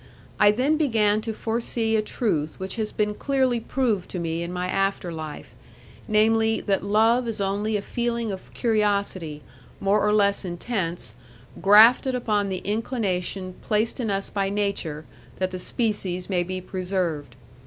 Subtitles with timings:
[0.39, 4.51] I then began to forsee a truth which has been clearly proved to me in
[4.51, 5.53] my after life,
[6.07, 9.43] namely, that love is only a feeling of curiosity
[9.79, 11.13] more or less intense,
[11.61, 15.05] grafted upon the inclination placed in us by nature
[15.37, 17.35] that the species may be preserved.